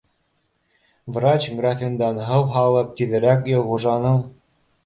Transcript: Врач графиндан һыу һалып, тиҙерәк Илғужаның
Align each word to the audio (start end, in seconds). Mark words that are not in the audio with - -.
Врач 1.17 1.45
графиндан 1.59 2.21
һыу 2.31 2.47
һалып, 2.57 2.97
тиҙерәк 3.03 3.49
Илғужаның 3.55 4.21